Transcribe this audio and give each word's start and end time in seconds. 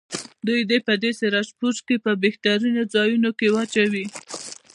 دوی 0.47 0.61
دې 0.69 0.77
په 0.87 0.93
سراجپور 1.19 1.75
کې 1.87 1.95
په 2.05 2.11
بهترینو 2.23 2.83
ځایونو 2.93 3.29
کې 3.39 3.47
واچوي. 3.55 4.05